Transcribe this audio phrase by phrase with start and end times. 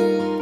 [0.00, 0.39] thank you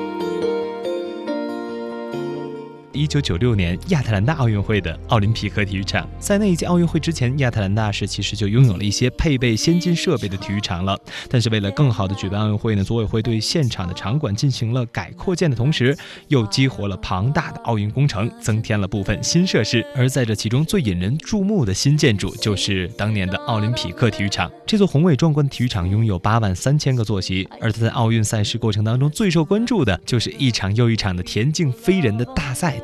[3.07, 6.09] 1996年亚特兰大奥运会的奥林匹克体育场。
[6.19, 10.99] 在那一届奥运会之前，亚特兰大市其实就拥有了一些配备先进设备的体育场了。
[11.31, 19.85] 但是为了更好的举办奥运会呢，组委会对现场的场馆进行了改扩建的同时，又激活了庞大的奥运工程，增添了部分新设施。
[19.95, 24.51] 而在这其中最引人注目的新建筑，就是当年的奥林匹克体育场。
[24.67, 32.79] 这座宏伟壮观的体育场拥有八万三千个坐席，而它在奥运赛事过程当中最受关注的就是一场又一场的田径飞人的大赛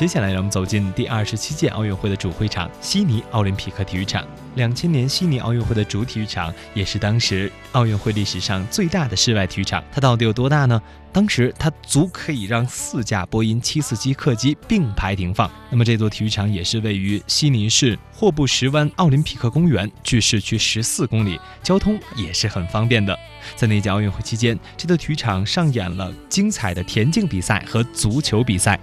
[0.00, 4.26] 接下来，让我们走进第二十七届奥运会的主会场——悉尼奥林匹克体育场。
[4.54, 9.84] 两千年悉尼奥运会的主体育场，也是当时奥运会历史上最大的室外体育场。
[9.92, 10.80] 它到底有多大呢？
[11.12, 15.50] 当时它足可以让四架波音七四七客机并排停放。
[15.68, 23.14] 那么这座体育场也是位于悉尼市霍布什湾奥林匹克公园，距市区十四公里，交通也是很方便的。
[23.54, 28.80] 在那届奥运会期间，这座体育场上演了精彩的田径比赛和足球比赛。